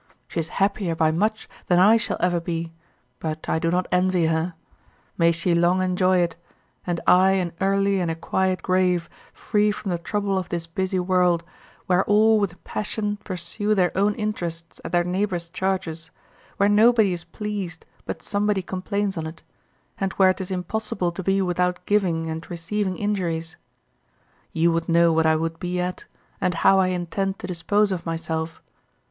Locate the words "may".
5.15-5.31